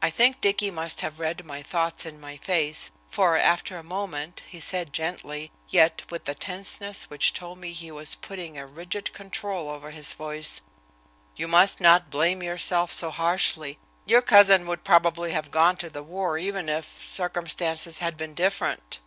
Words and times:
I 0.00 0.08
think 0.08 0.40
Dicky 0.40 0.70
must 0.70 1.02
have 1.02 1.20
read 1.20 1.44
my 1.44 1.62
thoughts 1.62 2.06
in 2.06 2.18
my 2.18 2.38
face, 2.38 2.90
for, 3.10 3.36
after 3.36 3.76
a 3.76 3.82
moment, 3.82 4.40
he 4.48 4.58
said 4.58 4.94
gently, 4.94 5.52
yet 5.68 6.10
with 6.10 6.26
a 6.26 6.34
tenseness 6.34 7.10
which 7.10 7.34
told 7.34 7.58
me 7.58 7.74
he 7.74 7.90
was 7.90 8.14
putting 8.14 8.56
a 8.56 8.66
rigid 8.66 9.12
control 9.12 9.68
over 9.68 9.90
his 9.90 10.14
voice: 10.14 10.62
"You 11.36 11.48
must 11.48 11.82
not 11.82 12.08
blame 12.08 12.42
yourself 12.42 12.90
so 12.90 13.10
harshly. 13.10 13.78
Your 14.06 14.22
cousin 14.22 14.66
would 14.68 14.84
probably 14.84 15.32
have 15.32 15.50
gone 15.50 15.76
to 15.84 15.90
the 15.90 16.02
war 16.02 16.38
even 16.38 16.70
if 16.70 17.04
circumstances 17.06 17.98
had 17.98 18.16
been 18.16 18.32
different." 18.32 19.00